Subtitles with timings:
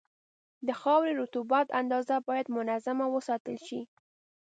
[0.67, 3.81] د خاورې رطوبت اندازه باید منظمه وساتل شي.